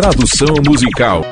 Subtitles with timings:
[0.00, 1.22] Tradução musical.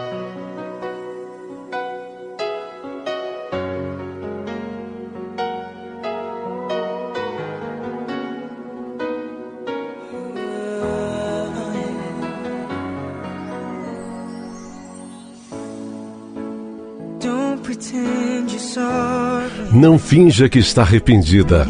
[19.72, 21.68] Não finja que está arrependida.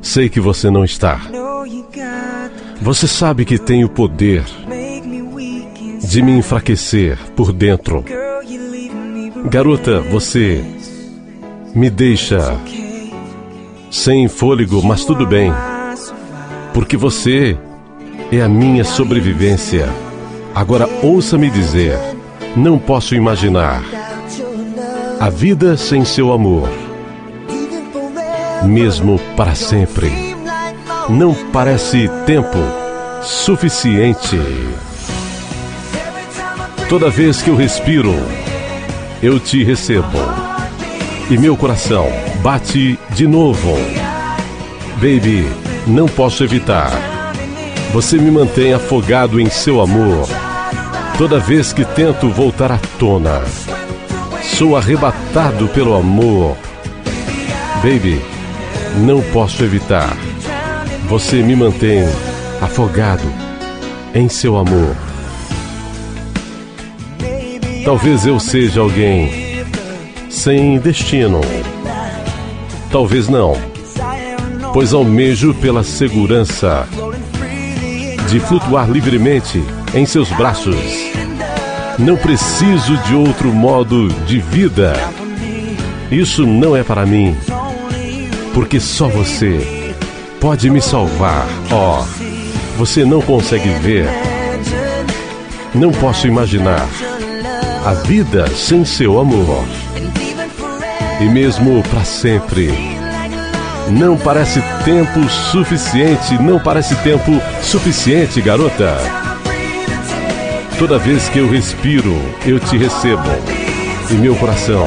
[0.00, 1.20] Sei que você não está.
[2.80, 4.44] Você sabe que tem o poder
[6.08, 8.02] de me enfraquecer por dentro.
[9.44, 10.64] Garota, você
[11.74, 12.58] me deixa
[13.90, 15.52] sem fôlego, mas tudo bem.
[16.72, 17.58] Porque você
[18.32, 19.86] é a minha sobrevivência.
[20.54, 21.98] Agora ouça-me dizer:
[22.56, 23.84] não posso imaginar
[25.20, 26.70] a vida sem seu amor,
[28.64, 30.10] mesmo para sempre.
[31.10, 32.58] Não parece tempo
[33.22, 34.38] suficiente.
[36.88, 38.14] Toda vez que eu respiro,
[39.22, 40.16] eu te recebo.
[41.30, 42.06] E meu coração
[42.42, 43.74] bate de novo.
[44.94, 45.46] Baby,
[45.86, 46.90] não posso evitar.
[47.92, 50.26] Você me mantém afogado em seu amor.
[51.18, 53.42] Toda vez que tento voltar à tona,
[54.42, 56.56] sou arrebatado pelo amor.
[57.82, 58.18] Baby,
[58.96, 60.16] não posso evitar.
[61.06, 62.08] Você me mantém
[62.62, 63.30] afogado
[64.14, 65.07] em seu amor.
[67.88, 69.64] Talvez eu seja alguém
[70.28, 71.40] sem destino.
[72.92, 73.56] Talvez não,
[74.74, 76.86] pois almejo pela segurança
[78.28, 80.76] de flutuar livremente em seus braços.
[81.98, 84.92] Não preciso de outro modo de vida.
[86.10, 87.34] Isso não é para mim,
[88.52, 89.94] porque só você
[90.38, 91.48] pode me salvar.
[91.72, 92.04] Ó, oh,
[92.76, 94.10] você não consegue ver.
[95.74, 96.86] Não posso imaginar
[97.88, 99.64] a vida sem seu amor.
[101.22, 102.70] E mesmo para sempre.
[103.90, 108.94] Não parece tempo suficiente, não parece tempo suficiente, garota.
[110.78, 113.30] Toda vez que eu respiro, eu te recebo.
[114.10, 114.86] E meu coração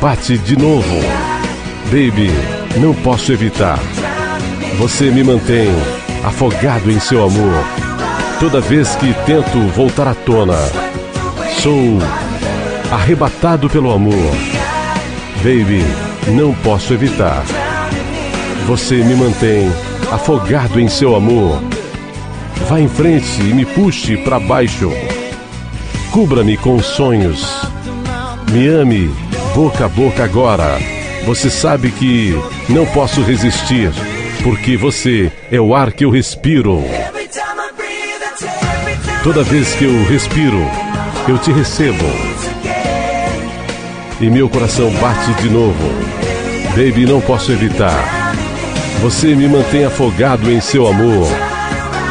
[0.00, 0.96] bate de novo.
[1.84, 2.32] Baby,
[2.80, 3.78] não posso evitar.
[4.78, 5.70] Você me mantém
[6.24, 7.64] afogado em seu amor.
[8.40, 10.58] Toda vez que tento voltar à tona,
[11.62, 11.98] Sou
[12.90, 14.32] arrebatado pelo amor.
[15.38, 15.84] Baby,
[16.28, 17.44] não posso evitar.
[18.66, 19.70] Você me mantém
[20.10, 21.62] afogado em seu amor.
[22.68, 24.90] Vá em frente e me puxe para baixo.
[26.10, 27.68] Cubra-me com sonhos.
[28.50, 29.10] Me ame
[29.56, 30.78] boca a boca agora.
[31.24, 32.38] Você sabe que
[32.68, 33.90] não posso resistir,
[34.44, 36.84] porque você é o ar que eu respiro.
[39.22, 40.60] Toda vez que eu respiro,
[41.30, 42.04] eu te recebo.
[44.20, 45.90] E meu coração bate de novo.
[46.70, 47.98] Baby, não posso evitar.
[49.02, 51.26] Você me mantém afogado em seu amor.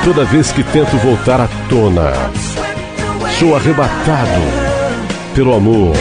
[0.03, 2.13] Toda vez que tento voltar à tona,
[3.39, 4.41] sou arrebatado
[5.33, 5.93] pelo amor.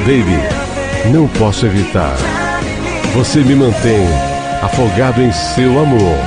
[0.00, 0.38] Baby,
[1.12, 2.16] não posso evitar.
[3.14, 4.06] Você me mantém
[4.62, 6.18] afogado em seu amor.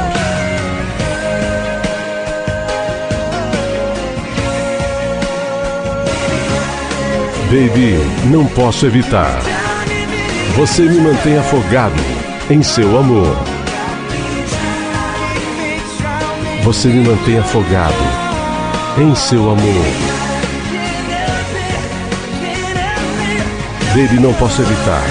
[7.55, 7.95] Baby,
[8.25, 9.39] não posso evitar.
[10.57, 11.95] Você me mantém afogado
[12.49, 13.33] em seu amor.
[16.63, 17.95] Você me mantém afogado
[18.97, 19.85] em seu amor.
[23.93, 25.03] Baby, não posso evitar.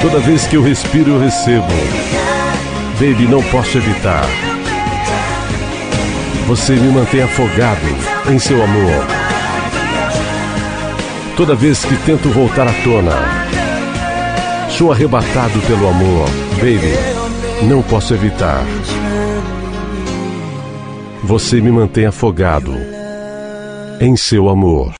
[0.00, 1.66] Toda vez que eu respiro, eu recebo.
[3.00, 4.53] Baby, não posso evitar.
[6.46, 7.86] Você me mantém afogado
[8.30, 9.06] em seu amor.
[11.36, 13.12] Toda vez que tento voltar à tona,
[14.68, 16.28] sou arrebatado pelo amor.
[16.56, 18.62] Baby, não posso evitar.
[21.22, 22.74] Você me mantém afogado
[23.98, 24.92] em seu amor.